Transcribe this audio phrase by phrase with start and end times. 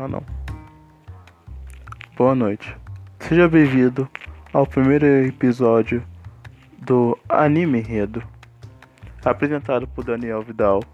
[0.00, 0.22] Ah não.
[2.16, 2.76] Boa noite.
[3.18, 4.08] Seja bem-vindo
[4.52, 6.04] ao primeiro episódio
[6.78, 8.22] do Anime Enredo,
[9.24, 10.84] apresentado por Daniel Vidal,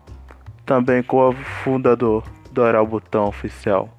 [0.65, 3.95] também co-fundador do Oral Botão Oficial,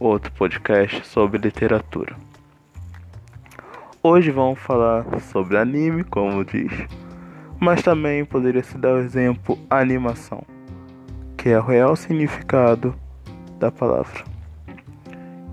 [0.00, 2.16] outro podcast sobre literatura.
[4.02, 6.72] Hoje vamos falar sobre anime, como diz,
[7.60, 10.42] mas também poderia se dar o exemplo animação,
[11.36, 12.98] que é o real significado
[13.58, 14.24] da palavra.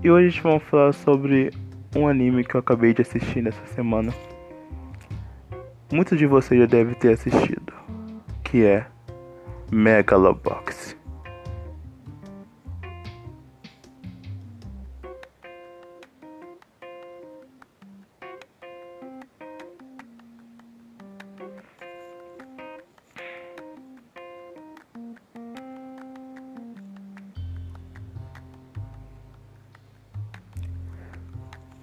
[0.02, 1.50] E hoje a gente vai falar sobre
[1.96, 4.12] um anime que eu acabei de assistir nessa semana.
[5.92, 7.72] Muitos de vocês já devem ter assistido,
[8.42, 8.86] que é
[9.70, 10.73] Megalobox.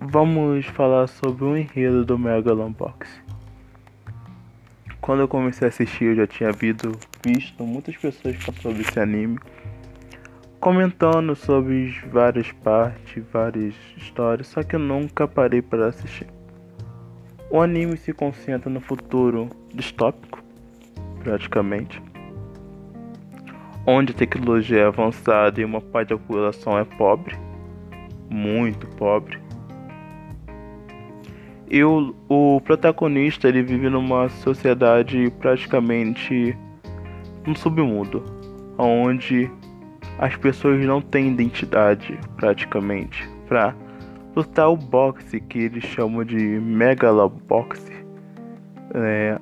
[0.03, 3.21] Vamos falar sobre o enredo do Megalobox.
[4.99, 6.91] Quando eu comecei a assistir, eu já tinha visto,
[7.23, 9.38] visto muitas pessoas falando sobre esse anime,
[10.59, 16.25] comentando sobre várias partes, várias histórias, só que eu nunca parei para assistir.
[17.52, 20.44] O anime se concentra no futuro distópico,
[21.23, 22.02] praticamente,
[23.85, 27.38] onde a tecnologia é avançada e uma parte da população é pobre,
[28.31, 29.39] muito pobre
[31.72, 36.55] e o, o protagonista ele vive numa sociedade praticamente
[37.47, 38.22] um submundo,
[38.78, 39.50] onde
[40.19, 43.73] as pessoas não têm identidade praticamente para
[44.36, 48.06] lutar o boxe que eles chamam de megaloboxe.
[48.94, 49.39] É,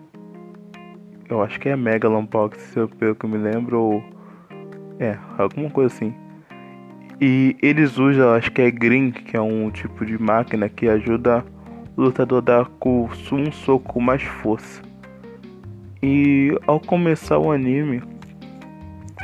[1.27, 4.03] eu acho que é megaloboxe, pelo que eu me lembro, ou
[4.99, 6.14] é alguma coisa assim.
[7.19, 11.43] E eles usam, acho que é Green, que é um tipo de máquina que ajuda
[11.99, 14.82] lutador dá com um soco com mais força.
[16.02, 18.02] E ao começar o anime,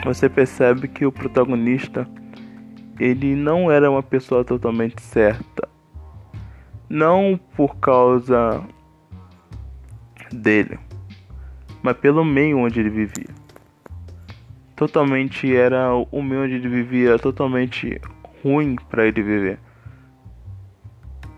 [0.03, 2.07] você percebe que o protagonista
[2.99, 5.67] ele não era uma pessoa totalmente certa.
[6.89, 8.61] Não por causa
[10.31, 10.77] dele,
[11.81, 13.33] mas pelo meio onde ele vivia.
[14.75, 17.99] Totalmente era o meio onde ele vivia totalmente
[18.43, 19.64] ruim para ele viver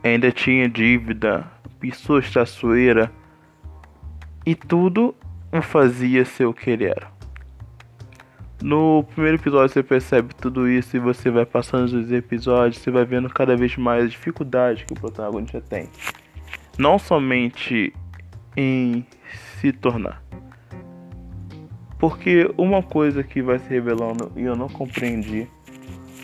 [0.03, 1.45] ainda tinha dívida,
[1.79, 3.11] pessoas traiçoeira
[4.45, 5.15] e tudo
[5.51, 7.07] o fazia ser o que ele era.
[8.61, 13.05] No primeiro episódio você percebe tudo isso e você vai passando os episódios, você vai
[13.05, 15.87] vendo cada vez mais a dificuldade que o protagonista tem.
[16.77, 17.93] Não somente
[18.55, 19.05] em
[19.59, 20.23] se tornar.
[21.99, 25.47] Porque uma coisa que vai se revelando e eu não compreendi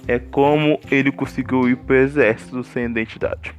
[0.08, 3.54] é como ele conseguiu ir pro exército sem identidade.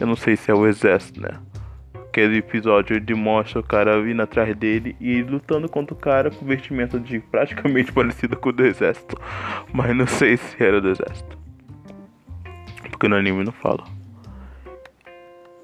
[0.00, 1.40] Eu não sei se é o exército, né?
[2.08, 6.46] Aquele episódio ele mostra o cara vindo atrás dele e lutando contra o cara com
[6.46, 9.20] vestimenta de praticamente parecido com o do exército.
[9.72, 11.36] Mas não sei se era do exército.
[12.90, 13.84] Porque no anime não fala.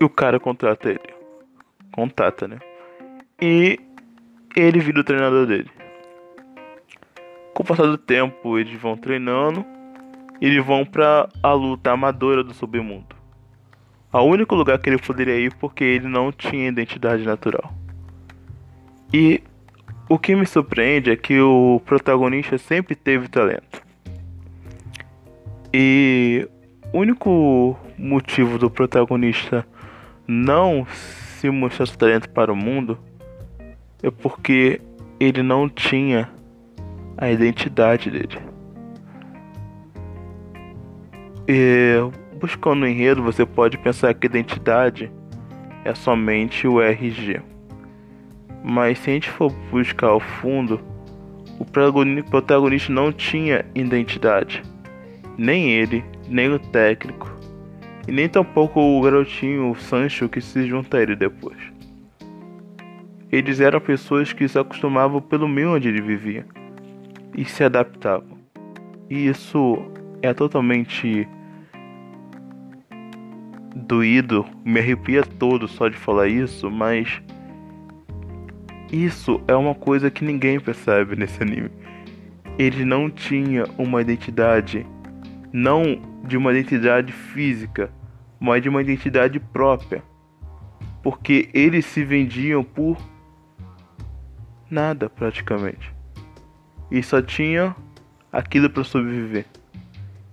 [0.01, 1.15] E o cara contrata ele.
[1.93, 2.59] Contata, né?
[3.41, 3.79] E
[4.57, 5.71] ele vira o treinador dele.
[7.55, 9.65] Com o passar do tempo, eles vão treinando.
[10.41, 13.14] E eles vão pra a luta amadora do submundo
[14.15, 17.75] ao único lugar que ele poderia ir porque ele não tinha identidade natural.
[19.13, 19.43] E
[20.09, 23.83] o que me surpreende é que o protagonista sempre teve talento.
[25.73, 26.49] E
[26.93, 29.67] o único motivo do protagonista
[30.29, 32.97] não se mostrar seu talento para o mundo
[34.01, 34.81] é porque
[35.19, 36.31] ele não tinha
[37.17, 38.39] a identidade dele.
[41.49, 41.99] E
[42.45, 45.11] Buscando o enredo, você pode pensar que identidade
[45.83, 47.41] é somente o RG.
[48.63, 50.79] Mas se a gente for buscar ao fundo,
[51.59, 54.63] o protagonista não tinha identidade.
[55.39, 57.35] Nem ele, nem o técnico,
[58.07, 61.57] e nem tampouco o garotinho o Sancho que se junta a ele depois.
[63.33, 66.45] Eles eram pessoas que se acostumavam pelo meio onde ele vivia
[67.35, 68.37] e se adaptavam.
[69.09, 69.79] E isso
[70.21, 71.27] é totalmente
[73.75, 77.21] doído, me arrepia todo só de falar isso, mas
[78.93, 81.71] isso é uma coisa que ninguém percebe nesse anime.
[82.57, 84.87] Ele não tinha uma identidade,
[85.53, 87.91] não de uma identidade física,
[88.39, 90.03] mas de uma identidade própria.
[91.03, 92.97] Porque eles se vendiam por
[94.71, 95.93] nada praticamente.
[96.91, 97.75] E só tinha
[98.33, 99.47] aquilo para sobreviver.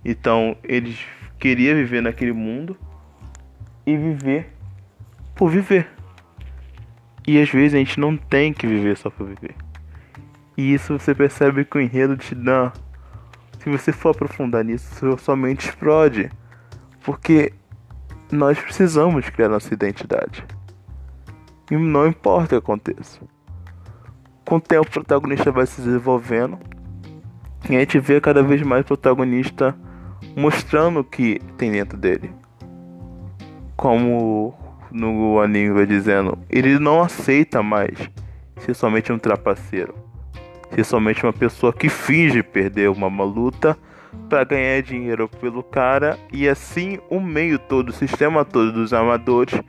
[0.04, 0.98] Então eles
[1.38, 2.76] queriam viver naquele mundo
[3.86, 4.52] e viver
[5.34, 5.88] por viver.
[7.26, 9.54] E às vezes a gente não tem que viver só por viver.
[10.56, 12.72] E isso você percebe que o enredo te dá.
[13.58, 16.30] Se você for aprofundar nisso, sua mente explode.
[17.04, 17.52] Porque
[18.30, 20.44] nós precisamos criar nossa identidade.
[21.70, 23.20] E não importa o que aconteça.
[24.44, 26.58] Com o tempo, o protagonista vai se desenvolvendo.
[27.70, 29.76] E a gente vê cada vez mais o protagonista
[30.36, 32.41] mostrando o que tem dentro dele.
[33.76, 34.54] Como
[34.90, 38.10] no anime vai dizendo, ele não aceita mais
[38.58, 39.94] ser somente um trapaceiro.
[40.74, 43.76] Ser somente uma pessoa que finge perder uma luta
[44.28, 49.60] para ganhar dinheiro pelo cara e assim o meio todo, o sistema todo dos amadores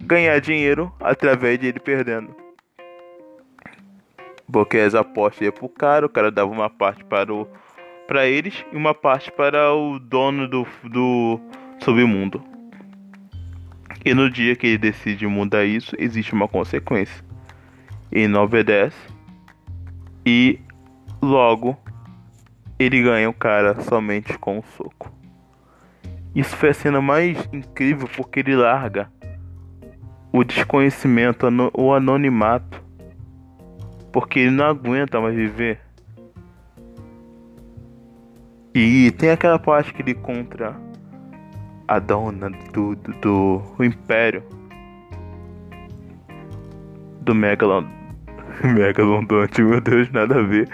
[0.00, 2.34] ganhar dinheiro através de ele perdendo.
[4.50, 7.46] Porque as apostas iam pro cara, o cara dava uma parte para o
[8.06, 11.40] para eles e uma parte para o dono do, do
[11.82, 12.53] submundo.
[14.04, 17.24] E no dia que ele decide mudar isso, existe uma consequência.
[18.12, 18.96] Ele não obedece
[20.26, 20.60] e
[21.22, 21.76] logo
[22.78, 25.10] ele ganha o cara somente com um soco.
[26.34, 29.10] Isso foi a cena mais incrível porque ele larga
[30.32, 32.82] o desconhecimento, o anonimato,
[34.12, 35.80] porque ele não aguenta mais viver.
[38.74, 40.76] E tem aquela parte que ele contra
[41.88, 44.42] a dona do, do, do, do Império
[47.22, 47.84] do Megalon
[48.62, 50.68] Megalodonte, meu Deus, nada a ver.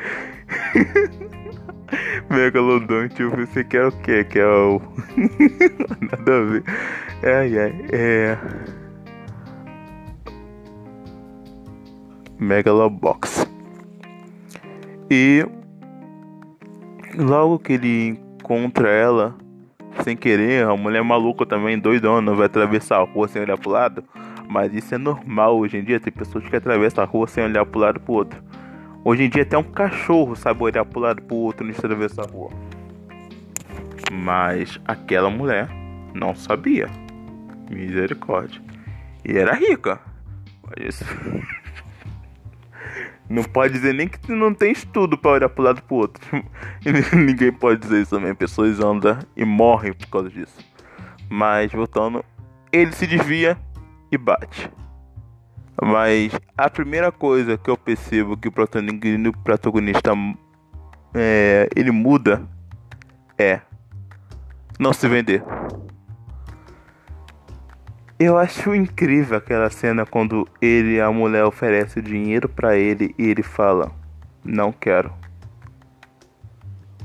[2.31, 3.93] Megalodonte, você quer o?
[3.93, 4.81] Que é o.
[6.01, 6.65] nada a ver.
[7.25, 8.39] Ai ai, é.
[12.39, 13.47] Megalobox.
[15.11, 15.45] E
[17.19, 19.37] logo que ele encontra ela,
[20.05, 24.05] sem querer, a mulher maluca também, doidona, vai atravessar a rua sem olhar pro lado.
[24.49, 27.65] Mas isso é normal hoje em dia, tem pessoas que atravessam a rua sem olhar
[27.65, 28.43] pro lado pro outro.
[29.05, 32.31] Hoje em dia até um cachorro sabe olhar pro lado pro outro e atravessar a
[32.31, 32.51] rua.
[34.13, 35.69] Mas aquela mulher
[36.15, 36.89] não sabia.
[37.71, 38.61] Misericórdia.
[39.25, 40.01] E era rica.
[40.65, 41.05] Olha isso.
[43.31, 46.21] Não pode dizer nem que não tem estudo para olhar pro lado pro outro.
[47.15, 48.35] Ninguém pode dizer isso também.
[48.35, 50.59] Pessoas andam e morrem por causa disso.
[51.29, 52.25] Mas voltando,
[52.73, 53.57] ele se desvia
[54.11, 54.69] e bate.
[55.81, 60.11] Mas a primeira coisa que eu percebo que o protagonista
[61.15, 62.43] é, ele muda
[63.39, 63.61] é
[64.77, 65.45] não se vender.
[68.23, 73.25] Eu acho incrível aquela cena quando ele e a mulher oferece dinheiro para ele e
[73.25, 73.91] ele fala:
[74.45, 75.11] "Não quero.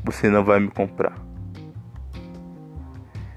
[0.04, 1.18] Você não vai me comprar."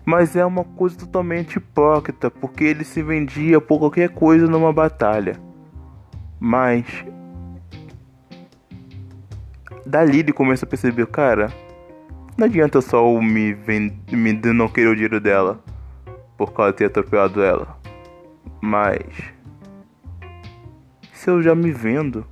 [0.05, 5.37] Mas é uma coisa totalmente hipócrita, porque ele se vendia por qualquer coisa numa batalha.
[6.41, 6.85] Mas
[9.87, 11.53] dali ele começa a perceber, cara,
[12.37, 13.93] não adianta só me, vend...
[14.11, 15.63] me não querer o dinheiro dela
[16.39, 17.77] por causa de ter atropelado ela.
[18.63, 19.05] Mas
[21.13, 22.25] se eu já me vendo,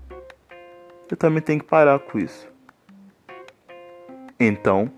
[1.10, 2.48] eu também tenho que parar com isso.
[4.38, 4.90] Então,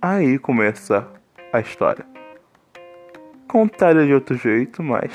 [0.00, 1.06] aí começa
[1.52, 2.04] a história.
[3.46, 5.12] Contada de outro jeito, mas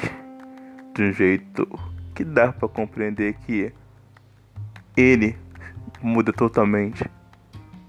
[0.93, 1.67] de um jeito
[2.13, 3.74] que dá para compreender que
[4.95, 5.36] ele
[6.01, 7.10] muda totalmente,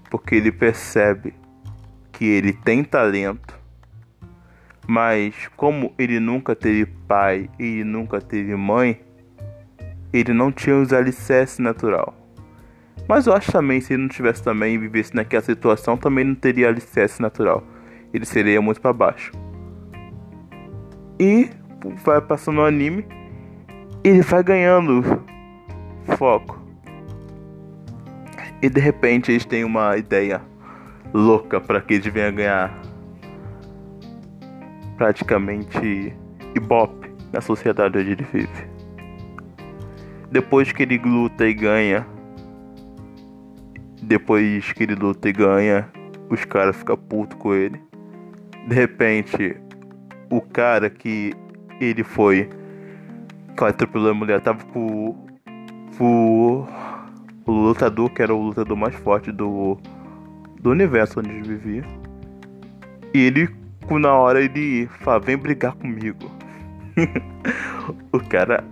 [0.09, 1.33] porque ele percebe
[2.11, 3.52] que ele tem talento
[4.87, 8.99] mas como ele nunca teve pai e nunca teve mãe,
[10.11, 12.13] ele não tinha os alicerces natural.
[13.07, 16.35] Mas eu acho também se ele não tivesse também e vivesse naquela situação, também não
[16.35, 17.63] teria alicerce natural.
[18.13, 19.31] Ele seria muito para baixo.
[21.19, 21.49] E
[22.03, 23.05] vai passando o anime,
[24.03, 25.23] ele vai ganhando
[26.17, 26.61] foco.
[28.61, 30.41] E de repente eles têm uma ideia
[31.13, 32.82] louca para que eles venham ganhar
[34.97, 36.13] praticamente
[36.55, 38.73] ibope na sociedade onde ele vive.
[40.31, 42.05] Depois que ele luta e ganha,
[44.01, 45.89] depois que ele luta e ganha,
[46.29, 47.81] os caras ficam putos com ele.
[48.67, 49.55] De repente,
[50.29, 51.33] o cara que
[51.79, 52.49] ele foi
[53.55, 55.15] que atropelou a mulher tava com,
[55.97, 56.67] com
[57.45, 59.77] o lutador que era o lutador mais forte do,
[60.59, 61.83] do universo onde ele vivia.
[63.13, 66.31] E ele na hora ele fala, vem brigar comigo.
[68.11, 68.63] o cara,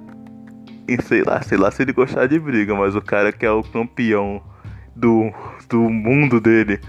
[1.03, 3.63] sei lá, sei lá se ele gostar de briga, mas o cara que é o
[3.63, 4.41] campeão
[4.95, 5.31] do,
[5.69, 6.79] do mundo dele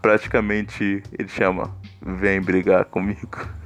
[0.00, 3.38] praticamente ele chama Vem brigar comigo.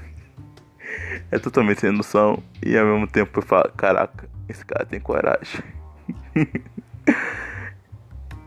[1.31, 5.63] É totalmente sem noção e ao mesmo tempo eu falo, caraca, esse cara tem coragem.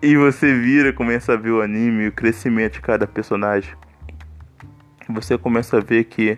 [0.01, 3.71] e você vira, começa a ver o anime, o crescimento de cada personagem.
[5.13, 6.37] Você começa a ver que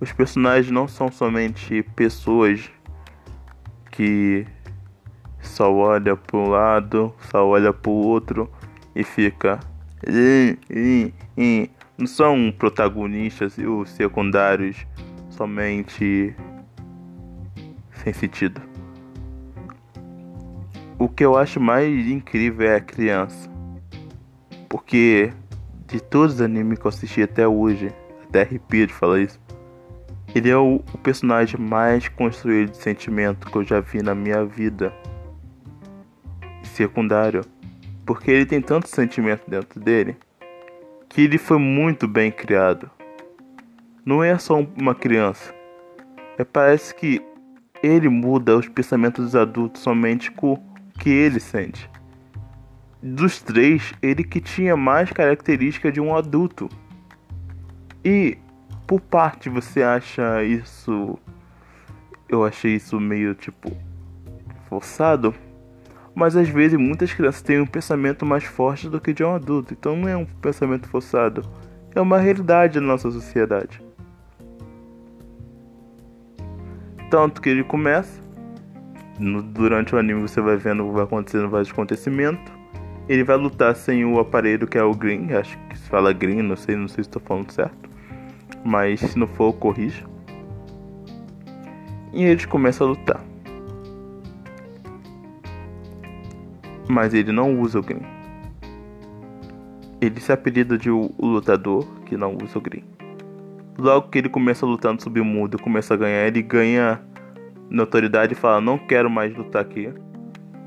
[0.00, 2.70] os personagens não são somente pessoas
[3.90, 4.46] que
[5.40, 8.50] só olha para um lado, só olha para o outro
[8.94, 9.60] e fica.
[11.98, 14.86] Não são protagonistas e os secundários
[15.28, 16.34] somente
[17.92, 18.62] sem sentido.
[20.98, 23.50] O que eu acho mais incrível é a criança.
[24.68, 25.32] Porque
[25.90, 27.92] de todos os animes que eu assisti até hoje,
[28.22, 29.40] até arrepio de falar isso,
[30.32, 34.44] ele é o, o personagem mais construído de sentimento que eu já vi na minha
[34.44, 34.94] vida.
[36.62, 37.44] Secundário.
[38.06, 40.16] Porque ele tem tanto sentimento dentro dele
[41.08, 42.88] que ele foi muito bem criado.
[44.04, 45.52] Não é só uma criança.
[46.38, 47.20] É, parece que
[47.82, 50.62] ele muda os pensamentos dos adultos somente com o
[50.98, 51.89] que ele sente.
[53.02, 56.68] Dos três, ele que tinha mais característica de um adulto.
[58.04, 58.36] E
[58.86, 61.18] por parte você acha isso.
[62.28, 63.70] Eu achei isso meio tipo.
[64.68, 65.34] forçado.
[66.14, 69.72] Mas às vezes muitas crianças têm um pensamento mais forte do que de um adulto.
[69.72, 71.42] Então não é um pensamento forçado.
[71.94, 73.82] É uma realidade da nossa sociedade.
[77.10, 78.20] Tanto que ele começa.
[79.18, 82.59] No, durante o anime você vai vendo o que vai acontecendo vários acontecimentos.
[83.08, 85.32] Ele vai lutar sem o aparelho que é o Green.
[85.32, 87.90] Acho que se fala Green, não sei, não sei se estou falando certo
[88.64, 90.04] mas se não for, corrija.
[92.12, 93.20] E eles começam a lutar.
[96.88, 98.02] Mas ele não usa o green.
[100.00, 102.84] Ele se apelida de o, lutador que não usa o green.
[103.78, 107.00] Logo que ele começa lutando no submundo, começa a ganhar, ele ganha
[107.70, 109.92] notoriedade e fala: Não quero mais lutar aqui,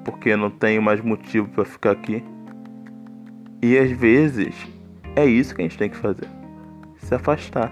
[0.04, 2.24] porque não tenho mais motivo para ficar aqui.
[3.62, 4.56] E às vezes
[5.16, 6.28] é isso que a gente tem que fazer
[6.98, 7.72] se afastar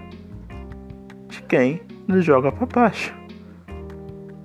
[1.28, 3.14] de quem nos joga para baixo.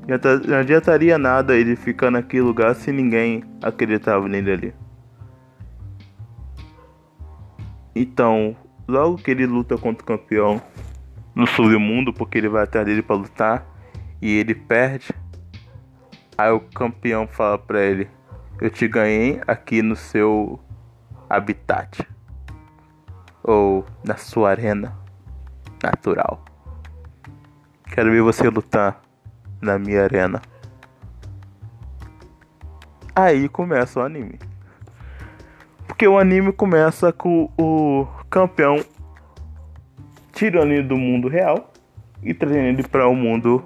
[0.07, 4.73] Não adiantaria nada ele ficar naquele lugar se ninguém acreditava nele ali.
[7.93, 8.55] Então,
[8.87, 10.61] logo que ele luta contra o campeão
[11.35, 13.65] no submundo, porque ele vai atrás dele para lutar
[14.21, 15.09] e ele perde,
[16.37, 18.09] aí o campeão fala para ele:
[18.61, 20.59] Eu te ganhei aqui no seu
[21.29, 22.07] habitat
[23.43, 24.95] ou na sua arena
[25.81, 26.43] natural.
[27.85, 29.01] Quero ver você lutar
[29.61, 30.41] na minha arena.
[33.15, 34.37] Aí começa o anime.
[35.87, 38.83] Porque o anime começa com o campeão
[40.33, 41.73] tirando ele do mundo real
[42.21, 43.63] e trazendo ele para o um mundo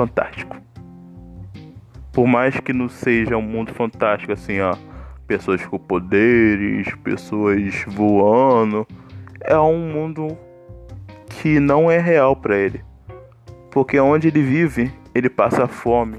[0.00, 0.56] fantástico.
[2.12, 4.74] Por mais que não seja um mundo fantástico assim, ó
[5.30, 8.84] pessoas com poderes, pessoas voando.
[9.40, 10.36] É um mundo
[11.28, 12.82] que não é real para ele.
[13.70, 16.18] Porque onde ele vive, ele passa fome.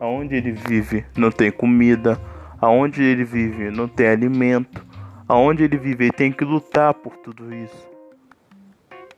[0.00, 2.20] Aonde ele vive, não tem comida.
[2.60, 4.84] Aonde ele vive, não tem alimento.
[5.28, 7.88] Aonde ele vive, ele tem que lutar por tudo isso.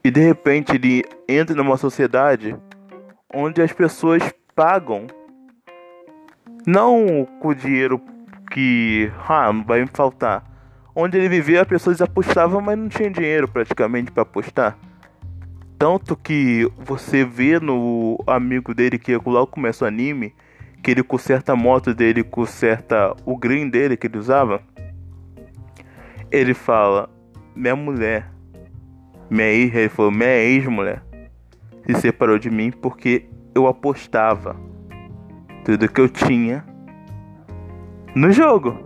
[0.05, 2.55] E de repente ele entra numa sociedade
[3.35, 4.23] onde as pessoas
[4.55, 5.07] pagam
[6.67, 8.01] não com dinheiro
[8.51, 10.45] que ah, vai me faltar.
[10.95, 14.79] Onde ele vivia, as pessoas apostavam, mas não tinha dinheiro praticamente para apostar.
[15.77, 20.33] Tanto que você vê no amigo dele que logo começa o anime,
[20.83, 24.63] que ele conserta a moto dele, conserta o green dele que ele usava.
[26.31, 27.11] Ele fala:
[27.57, 28.31] Minha mulher,
[29.29, 31.03] minha ex, ele falou: Minha ex-mulher
[31.87, 34.57] se separou de mim porque eu apostava
[35.65, 36.65] tudo que eu tinha
[38.15, 38.77] no jogo.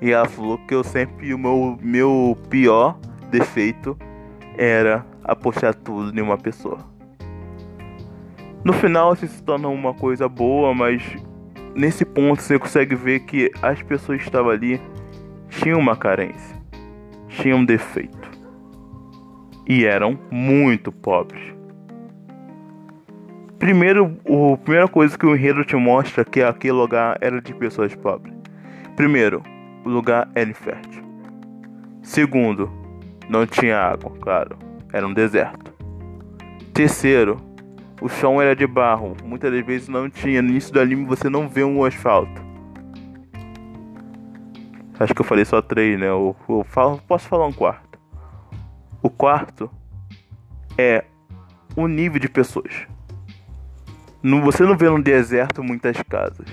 [0.00, 2.98] E ela falou que eu sempre o meu, meu pior
[3.30, 3.96] defeito
[4.56, 6.78] era apostar tudo em uma pessoa.
[8.64, 11.02] No final isso se torna uma coisa boa, mas
[11.74, 14.80] nesse ponto você consegue ver que as pessoas que estavam ali
[15.48, 16.56] tinham uma carência,
[17.28, 18.30] tinham um defeito
[19.68, 21.61] e eram muito pobres.
[23.62, 27.54] Primeiro, a primeira coisa que o enredo te mostra é que aquele lugar era de
[27.54, 28.34] pessoas pobres.
[28.96, 29.40] Primeiro,
[29.84, 31.00] o lugar era infértil.
[32.02, 32.68] Segundo,
[33.28, 34.58] não tinha água, claro,
[34.92, 35.72] era um deserto.
[36.74, 37.36] Terceiro,
[38.00, 40.42] o chão era de barro, muitas das vezes não tinha.
[40.42, 42.42] No início do anime você não vê um asfalto.
[44.98, 46.08] Acho que eu falei só três, né?
[46.08, 47.96] Eu, eu falo, posso falar um quarto.
[49.00, 49.70] O quarto
[50.76, 51.04] é
[51.76, 52.88] o nível de pessoas.
[54.22, 56.46] Você não vê no deserto muitas casas.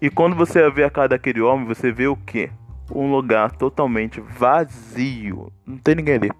[0.00, 2.50] E quando você vê a casa daquele homem, você vê o quê?
[2.90, 5.52] Um lugar totalmente vazio.
[5.66, 6.32] Não tem ninguém ali.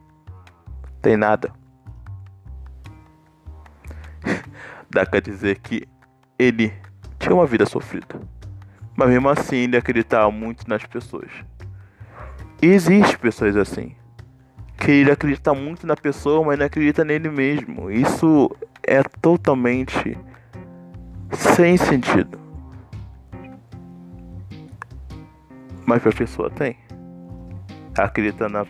[1.02, 1.52] Tem nada.
[4.88, 5.86] Dá pra dizer que
[6.38, 6.72] ele
[7.18, 8.18] tinha uma vida sofrida.
[8.96, 11.30] Mas mesmo assim ele acreditava muito nas pessoas.
[12.62, 13.94] E existe pessoas assim.
[14.78, 17.90] Que ele acredita muito na pessoa, mas não acredita nele mesmo.
[17.90, 18.50] Isso
[18.82, 20.16] é totalmente
[21.32, 22.38] sem sentido.
[25.86, 26.76] Mas a pessoa tem.
[27.96, 28.64] Acredita na,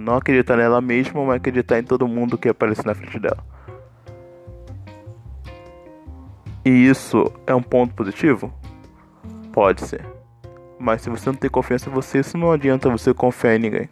[0.00, 3.44] não acredita nela mesma, mas acredita em todo mundo que aparece na frente dela.
[6.64, 8.52] E isso é um ponto positivo?
[9.52, 10.04] Pode ser.
[10.78, 13.88] Mas se você não tem confiança em você, isso não adianta você confiar em ninguém.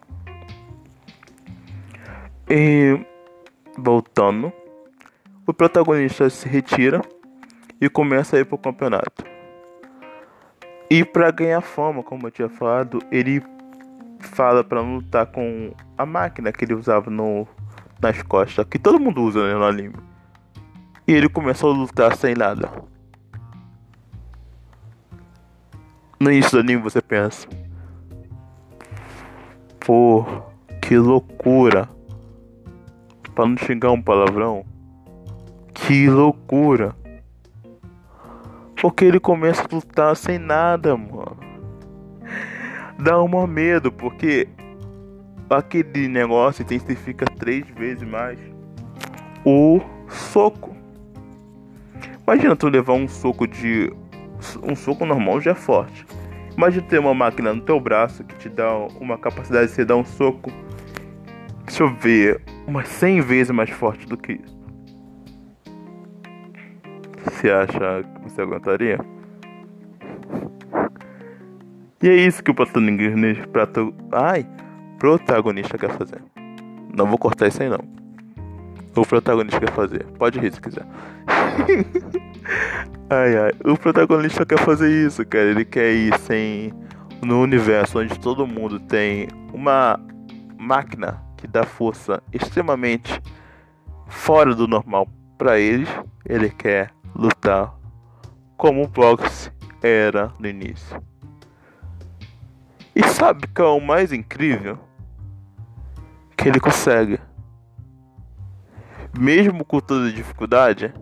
[2.48, 2.98] E
[3.76, 4.52] voltando,
[5.46, 7.02] o protagonista se retira
[7.80, 9.24] e começa a ir pro campeonato.
[10.90, 13.42] E para ganhar fama, como eu tinha falado, ele
[14.20, 17.46] fala para lutar com a máquina que ele usava no
[18.00, 19.96] nas costas, que todo mundo usa né, no anime.
[21.06, 22.70] E ele começou a lutar sem nada.
[26.20, 27.48] No início do anime você pensa.
[29.80, 30.24] Pô,
[30.82, 31.88] que loucura.
[33.34, 34.64] Pra não xingar um palavrão.
[35.72, 36.94] Que loucura.
[38.80, 41.36] Porque ele começa a lutar sem nada, mano.
[42.98, 44.48] Dá uma medo, porque
[45.50, 48.38] aquele negócio intensifica três vezes mais
[49.44, 50.76] o soco.
[52.26, 53.92] Imagina tu levar um soco de
[54.62, 56.06] um soco normal já é forte.
[56.56, 58.70] Imagina ter uma máquina no teu braço que te dá
[59.00, 60.50] uma capacidade de você dar um soco.
[61.64, 64.57] Deixa eu ver, umas 100 vezes mais forte do que isso.
[67.30, 68.98] Você acha que você aguentaria?
[72.02, 74.46] E é isso que o protagonista, prato, ai,
[74.98, 76.22] protagonista quer fazer.
[76.96, 77.80] Não vou cortar isso aí não.
[78.96, 80.04] O protagonista quer fazer.
[80.18, 80.86] Pode rir se quiser.
[83.10, 83.52] ai ai.
[83.64, 85.44] O protagonista quer fazer isso, cara.
[85.44, 86.72] Ele quer ir sem.
[87.22, 89.98] No universo onde todo mundo tem uma
[90.56, 93.20] máquina que dá força extremamente
[94.06, 95.88] fora do normal para eles.
[96.24, 97.74] Ele quer lutar
[98.56, 99.50] como o boxe
[99.82, 101.02] era no início.
[102.94, 104.78] E sabe que é o mais incrível?
[106.36, 107.20] Que ele consegue.
[109.18, 110.94] Mesmo com toda dificuldade,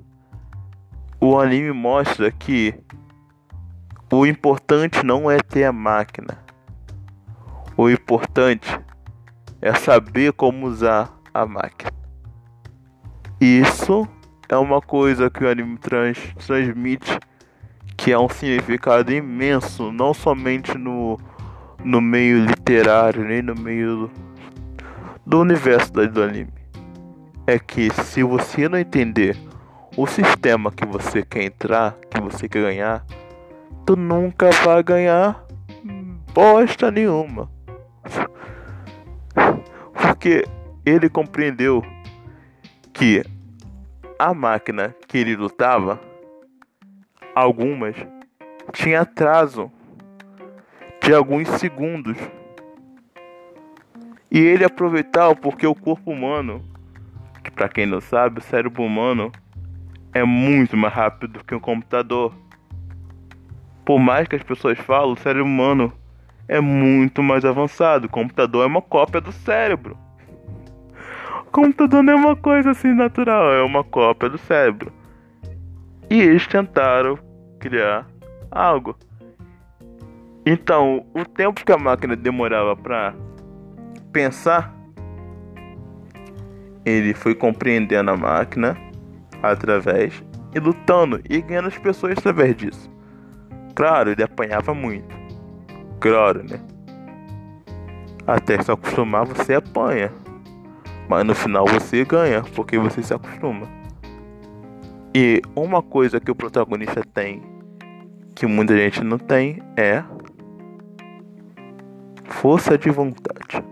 [1.21, 2.75] o anime mostra que
[4.11, 6.39] o importante não é ter a máquina.
[7.77, 8.81] O importante
[9.61, 11.93] é saber como usar a máquina.
[13.39, 14.09] Isso
[14.49, 17.19] é uma coisa que o anime trans, transmite
[17.97, 21.19] que é um significado imenso, não somente no,
[21.83, 24.11] no meio literário, nem no meio do,
[25.25, 26.53] do universo do anime.
[27.47, 29.37] É que se você não entender
[29.97, 33.05] o sistema que você quer entrar, que você quer ganhar,
[33.87, 35.45] tu nunca vai ganhar
[36.35, 37.51] bosta nenhuma.
[39.95, 40.45] Porque
[40.85, 41.83] ele compreendeu
[42.93, 43.25] que
[44.19, 46.01] a máquina que ele lutava,
[47.35, 47.95] algumas,
[48.73, 49.71] tinha atraso
[51.03, 52.17] de alguns segundos.
[54.31, 56.65] E ele aproveitava porque o corpo humano,
[57.45, 59.31] que para quem não sabe, o cérebro humano
[60.13, 62.35] é muito mais rápido que um computador.
[63.85, 65.93] Por mais que as pessoas falem, o cérebro humano
[66.49, 68.07] é muito mais avançado.
[68.07, 70.06] O computador é uma cópia do cérebro
[71.51, 74.93] computador não é uma coisa assim natural, é uma cópia do cérebro.
[76.09, 77.19] E eles tentaram
[77.59, 78.07] criar
[78.51, 78.97] algo.
[80.45, 83.15] Então, o tempo que a máquina demorava para
[84.13, 84.73] pensar,
[86.85, 88.77] ele foi compreendendo a máquina
[89.43, 90.23] através
[90.55, 92.91] e lutando e ganhando as pessoas através disso.
[93.75, 95.15] Claro, ele apanhava muito.
[96.01, 96.61] Claro, né?
[98.27, 100.13] Até se acostumar, você apanha.
[101.09, 103.67] Mas no final você ganha, porque você se acostuma.
[105.15, 107.43] E uma coisa que o protagonista tem,
[108.35, 110.05] que muita gente não tem, é
[112.25, 113.65] força de vontade.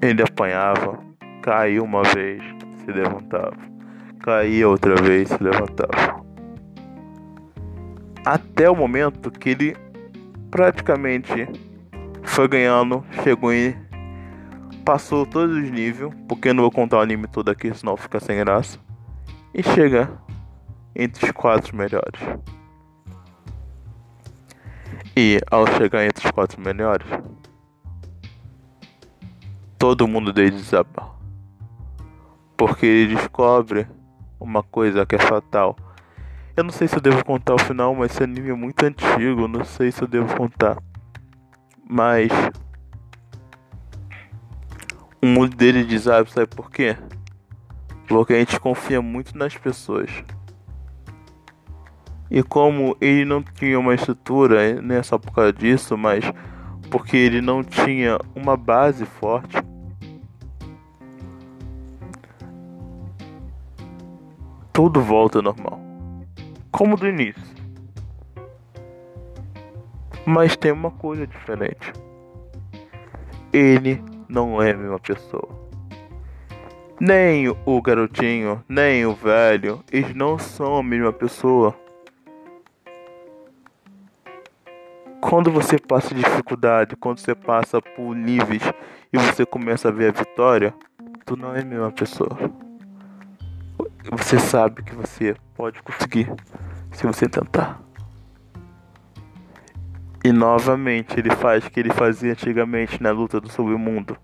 [0.00, 0.98] Ele apanhava,
[1.42, 2.42] caiu uma vez,
[2.84, 3.56] se levantava.
[4.20, 6.22] Caía outra vez, se levantava.
[8.24, 9.76] Até o momento que ele
[10.50, 11.48] praticamente
[12.22, 13.74] foi ganhando, chegou em.
[14.84, 18.18] Passou todos os níveis, porque eu não vou contar o anime todo aqui, senão fica
[18.18, 18.78] sem graça.
[19.54, 20.10] E chega
[20.94, 22.20] entre os quatro melhores.
[25.16, 27.06] E ao chegar entre os quatro melhores,
[29.78, 31.10] todo mundo dele desaba.
[32.56, 33.86] Porque ele descobre
[34.40, 35.76] uma coisa que é fatal.
[36.56, 39.46] Eu não sei se eu devo contar o final, mas esse anime é muito antigo,
[39.46, 40.76] não sei se eu devo contar.
[41.88, 42.30] Mas
[45.22, 46.96] o mundo dele desaba, sabe por quê?
[48.08, 50.10] Porque a gente confia muito nas pessoas.
[52.28, 56.24] E como ele não tinha uma estrutura, não é só por causa disso, mas
[56.90, 59.56] porque ele não tinha uma base forte,
[64.72, 65.80] tudo volta normal.
[66.72, 67.42] Como do início.
[70.26, 71.92] Mas tem uma coisa diferente.
[73.52, 74.02] Ele
[74.32, 75.48] não é a mesma pessoa.
[76.98, 81.74] Nem o garotinho, nem o velho, eles não são a mesma pessoa.
[85.20, 88.62] Quando você passa dificuldade, quando você passa por níveis
[89.12, 90.74] e você começa a ver a vitória,
[91.24, 92.36] tu não é a mesma pessoa
[94.10, 96.32] você sabe que você pode conseguir
[96.92, 97.80] se você tentar.
[100.24, 104.16] E novamente ele faz o que ele fazia antigamente na luta do submundo.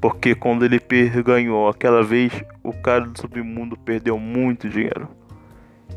[0.00, 0.78] Porque quando ele
[1.24, 5.08] ganhou aquela vez, o cara do submundo perdeu muito dinheiro.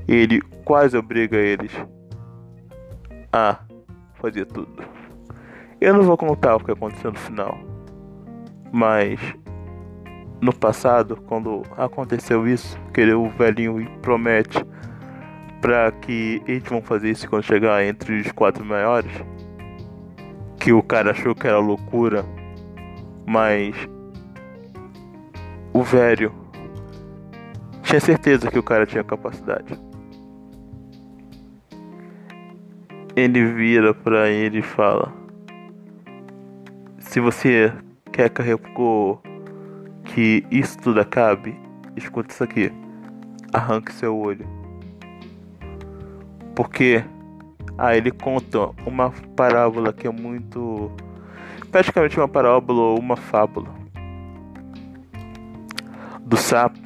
[0.08, 1.71] Ele quase obriga eles
[3.34, 3.60] a
[4.13, 4.82] fazer tudo.
[5.82, 7.60] Eu não vou contar o que aconteceu no final.
[8.71, 9.19] Mas
[10.39, 14.65] no passado, quando aconteceu isso, que o velhinho promete
[15.62, 19.12] para que eles vão fazer isso quando chegar entre os quatro maiores,
[20.60, 22.26] que o cara achou que era loucura,
[23.26, 23.76] mas
[25.74, 26.34] o velho
[27.84, 29.80] tinha certeza que o cara tinha capacidade.
[33.15, 35.12] Ele vira para ele e fala:
[37.00, 37.74] Se você
[38.12, 38.60] quer carregar
[40.04, 41.56] que isso tudo acabe,
[41.96, 42.72] escuta isso aqui.
[43.54, 44.66] Arranque seu olho.
[46.58, 47.06] Porque
[47.78, 50.91] aí ele conta uma parábola que é muito.
[51.72, 53.70] praticamente uma parábola ou uma fábula.
[56.20, 56.80] Do sapo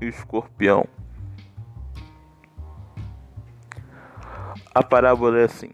[0.00, 0.84] e o escorpião.
[4.74, 5.70] A parábola é assim: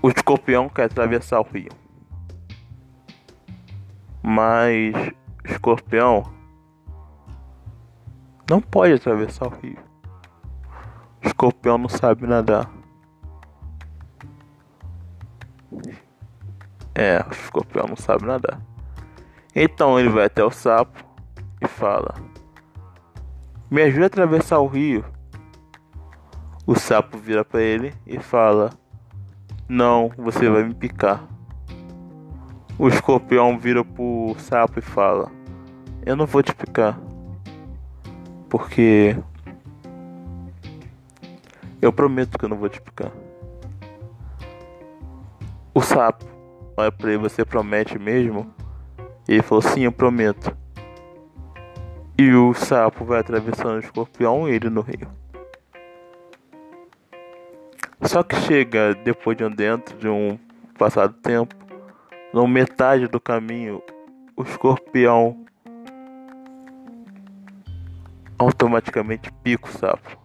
[0.00, 1.72] O escorpião quer atravessar o rio.
[4.22, 4.94] Mas
[5.44, 6.22] escorpião
[8.48, 9.89] não pode atravessar o rio.
[11.40, 12.70] Escorpião não sabe nadar.
[16.94, 18.60] É, o escorpião não sabe nadar.
[19.56, 21.02] Então ele vai até o sapo
[21.58, 22.14] e fala:
[23.70, 25.02] Me ajuda a atravessar o rio.
[26.66, 28.70] O sapo vira para ele e fala:
[29.66, 31.26] Não, você vai me picar.
[32.78, 35.32] O escorpião vira pro sapo e fala:
[36.04, 37.00] Eu não vou te picar.
[38.50, 39.16] Porque.
[41.80, 43.10] Eu prometo que eu não vou te picar.
[45.74, 46.26] O sapo
[46.76, 48.52] olha pra ele: Você promete mesmo?
[49.28, 50.56] E ele falou: Sim, eu prometo.
[52.18, 55.08] E o sapo vai atravessando o escorpião e ele no rio.
[58.02, 60.38] Só que chega depois de um dentro de um
[60.76, 61.54] passado tempo
[62.32, 63.82] na metade do caminho,
[64.36, 65.44] o escorpião
[68.38, 70.18] automaticamente pica o sapo.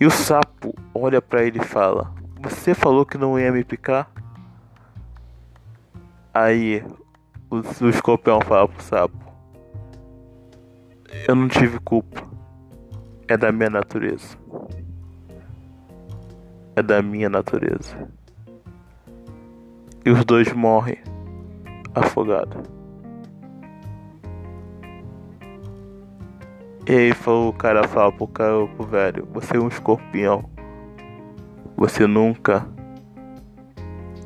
[0.00, 4.10] E o sapo olha para ele e fala: Você falou que não ia me picar?
[6.32, 6.84] Aí
[7.50, 9.16] o, o escorpião fala pro sapo:
[11.26, 12.24] Eu não tive culpa.
[13.28, 14.36] É da minha natureza.
[16.76, 17.96] É da minha natureza
[20.06, 20.98] e os dois morrem
[21.92, 22.75] afogados.
[26.88, 30.48] E aí o cara fala pro cara pro velho, você é um escorpião.
[31.76, 32.64] Você nunca.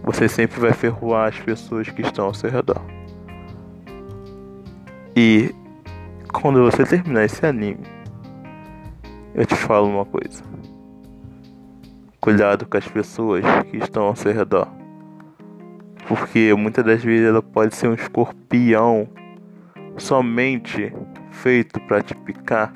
[0.04, 2.82] Você sempre vai ferroar as pessoas que estão ao seu redor.
[5.16, 5.54] E
[6.34, 7.86] quando você terminar esse anime,
[9.34, 10.42] eu te falo uma coisa.
[12.20, 14.68] Cuidado com as pessoas que estão ao seu redor.
[16.06, 19.08] Porque muitas das vezes ela pode ser um escorpião
[19.96, 20.92] somente
[21.30, 22.72] feito para te picar,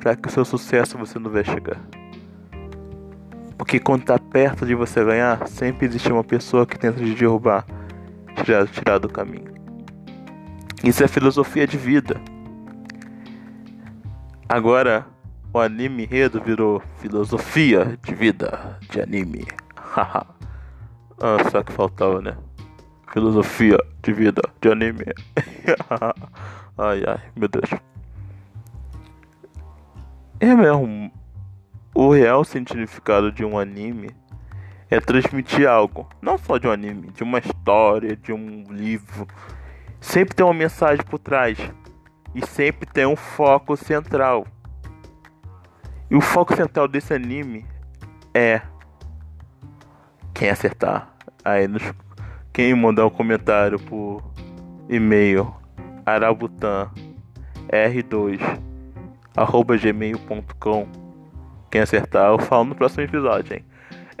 [0.00, 1.80] para que o seu sucesso você não vai chegar.
[3.56, 7.66] Porque quando tá perto de você ganhar, sempre existe uma pessoa que tenta te derrubar,
[8.42, 9.52] tirar, tirar do caminho.
[10.82, 12.18] Isso é filosofia de vida.
[14.48, 15.06] Agora,
[15.52, 19.46] o anime enredo virou filosofia de vida de anime.
[19.76, 20.26] Haha.
[21.20, 22.36] ah, só que faltava, né?
[23.12, 25.04] Filosofia de vida de anime.
[26.80, 27.70] ai ai, meu Deus.
[30.40, 31.12] É mesmo.
[31.94, 34.08] O real significado de um anime
[34.88, 36.08] é transmitir algo.
[36.22, 39.28] Não só de um anime, de uma história, de um livro.
[40.00, 41.58] Sempre tem uma mensagem por trás.
[42.34, 44.46] E sempre tem um foco central.
[46.10, 47.66] E o foco central desse anime
[48.32, 48.62] é
[50.32, 51.14] quem acertar.
[51.44, 51.82] Aí nos,
[52.52, 54.22] quem mandar um comentário por
[54.88, 55.59] e-mail
[56.06, 56.90] arabutan
[57.70, 58.40] r2
[59.36, 61.10] arroba gmail.com
[61.70, 63.64] quem acertar eu falo no próximo episódio, hein?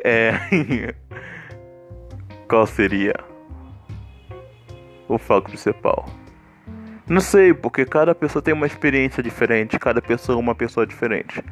[0.04, 0.94] É.
[2.48, 3.14] Qual seria
[5.08, 6.06] o foco principal?
[7.08, 11.42] Não sei, porque cada pessoa tem uma experiência diferente, cada pessoa é uma pessoa diferente.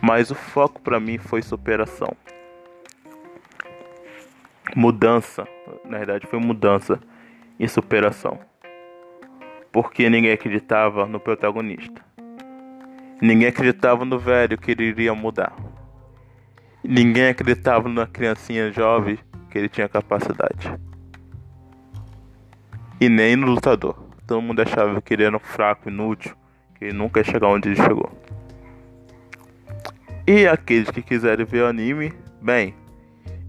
[0.00, 2.16] Mas o foco para mim foi superação.
[4.74, 5.46] Mudança,
[5.84, 6.98] na verdade foi mudança
[7.60, 8.40] e superação.
[9.74, 12.00] Porque ninguém acreditava no protagonista.
[13.20, 15.52] Ninguém acreditava no velho que ele iria mudar.
[16.84, 19.18] Ninguém acreditava na criancinha jovem
[19.50, 20.72] que ele tinha capacidade.
[23.00, 23.96] E nem no lutador.
[24.28, 26.36] Todo mundo achava que ele era um fraco, inútil,
[26.76, 28.12] que ele nunca ia chegar onde ele chegou.
[30.24, 32.76] E aqueles que quiserem ver o anime, bem,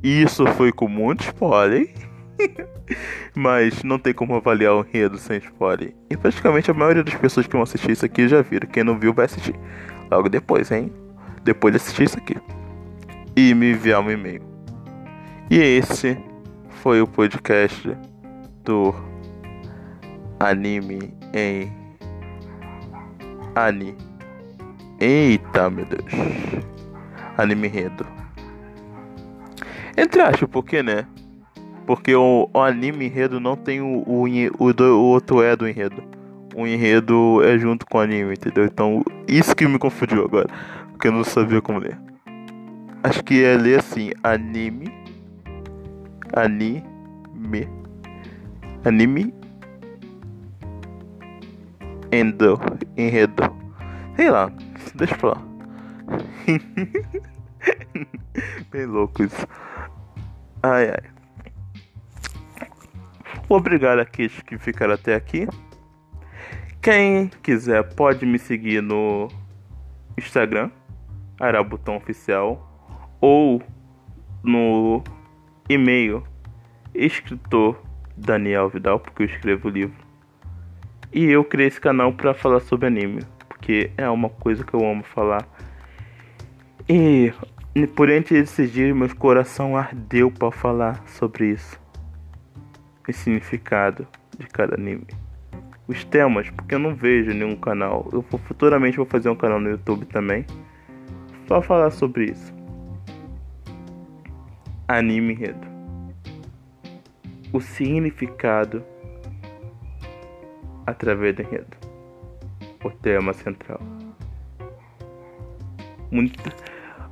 [0.01, 1.93] isso foi com muito spoiler,
[3.35, 5.93] mas não tem como avaliar o enredo sem spoiler.
[6.09, 8.67] E praticamente a maioria das pessoas que vão assistir isso aqui já viram.
[8.69, 9.55] Quem não viu vai assistir.
[10.11, 10.91] Logo depois, hein?
[11.43, 12.35] Depois de assistir isso aqui.
[13.35, 14.41] E me enviar um e-mail.
[15.49, 16.17] E esse
[16.69, 17.95] foi o podcast
[18.63, 18.93] do
[20.39, 21.71] anime em
[23.55, 23.95] Ani.
[24.99, 26.11] Eita, meu Deus.
[27.37, 28.05] Anime enredo.
[29.97, 31.05] Entre aspas, por que, né?
[31.85, 36.03] Porque o, o, anime enredo não tem o, o, o, o outro é do enredo.
[36.55, 38.65] O enredo é junto com o anime, entendeu?
[38.65, 40.47] Então, isso que me confundiu agora.
[40.91, 41.99] Porque eu não sabia como ler.
[43.03, 44.91] Acho que é ler assim: anime.
[46.33, 47.69] Anime.
[48.83, 49.33] Anime.
[52.11, 52.59] Endo.
[52.97, 53.43] Enredo.
[54.15, 54.51] Sei lá.
[54.95, 55.41] Deixa pra lá.
[58.71, 59.47] Bem louco isso.
[60.63, 61.14] Ai ai.
[63.47, 65.47] Obrigado àqueles que ficaram até aqui.
[66.81, 69.27] Quem quiser pode me seguir no
[70.17, 70.69] Instagram,
[71.39, 72.71] Arabutão Oficial,
[73.21, 73.61] ou
[74.43, 75.03] no
[75.69, 76.23] e-mail
[76.93, 77.81] escritor
[78.15, 80.05] Daniel Vidal, porque eu escrevo o livro.
[81.11, 84.85] E eu criei esse canal para falar sobre anime, porque é uma coisa que eu
[84.85, 85.47] amo falar.
[86.87, 87.31] E
[87.95, 91.79] por entre esses dias, meu coração ardeu para falar sobre isso.
[93.07, 95.07] O significado de cada anime.
[95.87, 98.09] Os temas, porque eu não vejo nenhum canal.
[98.11, 100.45] Eu vou, futuramente vou fazer um canal no YouTube também.
[101.47, 102.53] Só falar sobre isso.
[104.87, 105.67] Anime enredo.
[107.53, 108.83] O significado
[110.85, 111.77] através do enredo.
[112.83, 113.79] O tema central.
[116.11, 116.39] Muito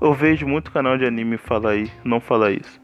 [0.04, 2.78] eu vejo muito canal de anime falar aí, não falar isso.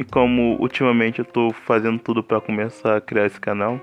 [0.00, 3.78] E como ultimamente eu tô fazendo tudo para começar a criar esse canal,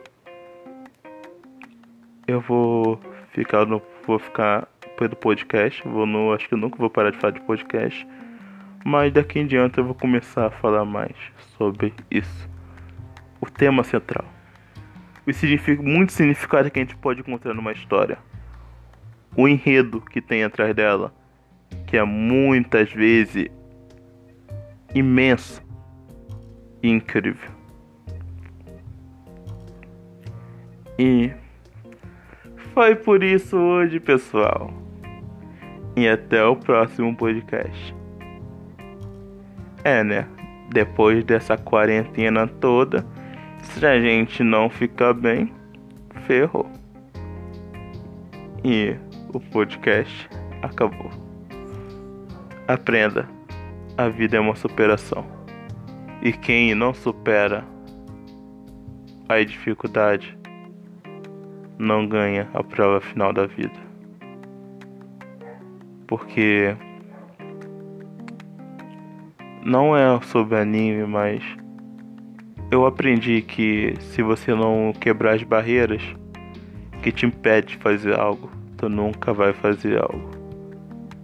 [2.27, 2.99] eu vou
[3.29, 7.19] ficar no vou ficar pelo podcast, vou no acho que eu nunca vou parar de
[7.19, 8.07] falar de podcast,
[8.83, 11.15] mas daqui em diante eu vou começar a falar mais
[11.55, 12.49] sobre isso.
[13.39, 14.25] O tema central.
[15.23, 18.17] O significa muito significado que a gente pode encontrar numa história.
[19.35, 21.13] O enredo que tem atrás dela
[21.85, 23.51] que é muitas vezes
[24.95, 25.66] imenso
[26.81, 27.49] incrível.
[30.99, 31.31] E
[32.73, 34.73] foi por isso hoje, pessoal.
[35.95, 37.95] E até o próximo podcast.
[39.83, 40.27] É, né?
[40.71, 43.05] Depois dessa quarentena toda,
[43.61, 45.53] se a gente não ficar bem,
[46.25, 46.69] ferrou.
[48.63, 48.95] E
[49.33, 50.29] o podcast
[50.61, 51.09] acabou.
[52.67, 53.27] Aprenda,
[53.97, 55.36] a vida é uma superação.
[56.21, 57.63] E quem não supera
[59.29, 60.37] a dificuldade
[61.77, 63.79] não ganha a prova final da vida.
[66.07, 66.75] Porque
[69.63, 71.43] não é sobre anime, mas
[72.71, 76.01] eu aprendi que se você não quebrar as barreiras
[77.03, 80.31] que te impede de fazer algo, tu nunca vai fazer algo.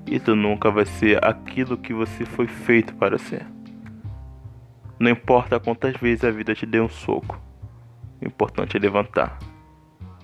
[0.05, 3.52] E tu nunca vai ser aquilo que você foi feito para ser.
[5.03, 7.37] Não importa quantas vezes a vida te deu um soco,
[8.21, 9.37] o importante é levantar.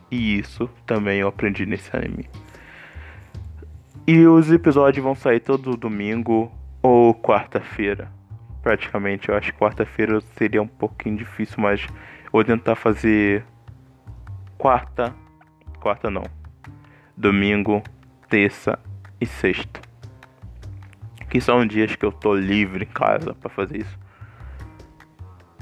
[0.10, 2.30] E isso também eu aprendi nesse anime.
[4.08, 6.50] E os episódios vão sair todo domingo
[6.82, 8.10] ou quarta-feira.
[8.62, 11.86] Praticamente, eu acho que quarta-feira seria um pouquinho difícil, mas
[12.32, 13.44] vou tentar fazer
[14.58, 15.14] quarta,
[15.82, 16.24] quarta não,
[17.18, 17.84] domingo,
[18.30, 18.80] terça
[19.20, 19.82] e sexta.
[21.30, 24.09] Que são dias que eu tô livre em casa para fazer isso.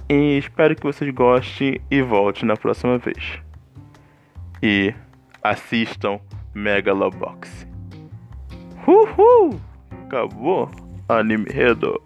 [0.10, 3.41] E espero que vocês gostem e volte na próxima vez.
[4.63, 4.93] E
[5.43, 6.20] assistam
[6.54, 7.67] Megalobox.
[8.88, 9.60] Uhul!
[10.06, 10.72] Acabou!
[11.10, 12.02] Anime Redo.